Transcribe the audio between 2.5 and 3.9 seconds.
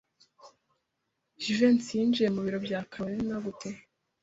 bya Kalorina gute?